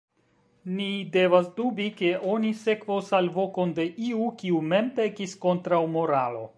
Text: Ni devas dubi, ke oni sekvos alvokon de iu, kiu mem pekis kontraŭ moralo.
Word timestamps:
Ni 0.77 0.87
devas 1.15 1.49
dubi, 1.59 1.85
ke 2.01 2.09
oni 2.33 2.53
sekvos 2.63 3.13
alvokon 3.21 3.77
de 3.81 3.87
iu, 4.09 4.33
kiu 4.41 4.67
mem 4.75 4.93
pekis 5.01 5.41
kontraŭ 5.47 5.87
moralo. 5.99 6.47